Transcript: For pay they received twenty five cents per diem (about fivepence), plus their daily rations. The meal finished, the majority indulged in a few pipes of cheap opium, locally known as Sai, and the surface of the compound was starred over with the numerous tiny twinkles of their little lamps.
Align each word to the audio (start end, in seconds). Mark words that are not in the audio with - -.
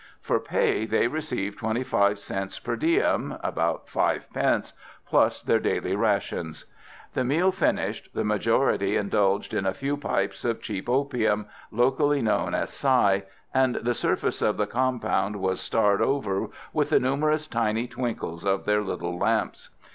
For 0.19 0.39
pay 0.39 0.87
they 0.87 1.07
received 1.07 1.59
twenty 1.59 1.83
five 1.83 2.17
cents 2.17 2.57
per 2.57 2.75
diem 2.75 3.37
(about 3.43 3.87
fivepence), 3.87 4.73
plus 5.05 5.43
their 5.43 5.59
daily 5.59 5.95
rations. 5.95 6.65
The 7.13 7.23
meal 7.23 7.51
finished, 7.51 8.09
the 8.15 8.23
majority 8.23 8.97
indulged 8.97 9.53
in 9.53 9.67
a 9.67 9.75
few 9.75 9.95
pipes 9.95 10.43
of 10.43 10.59
cheap 10.59 10.89
opium, 10.89 11.45
locally 11.69 12.23
known 12.23 12.55
as 12.55 12.71
Sai, 12.71 13.25
and 13.53 13.75
the 13.75 13.93
surface 13.93 14.41
of 14.41 14.57
the 14.57 14.65
compound 14.65 15.35
was 15.35 15.61
starred 15.61 16.01
over 16.01 16.47
with 16.73 16.89
the 16.89 16.99
numerous 16.99 17.47
tiny 17.47 17.85
twinkles 17.85 18.43
of 18.43 18.65
their 18.65 18.81
little 18.81 19.19
lamps. 19.19 19.69